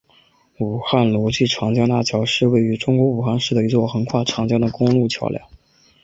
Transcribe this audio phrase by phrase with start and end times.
[0.57, 5.47] 武汉阳逻长江大桥是位于中国武汉市的一座横跨长江的公路桥梁。